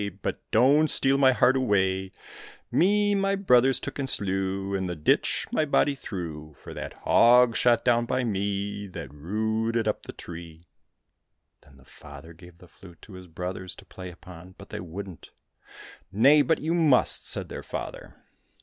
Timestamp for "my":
1.19-1.31, 3.13-3.35, 5.51-5.63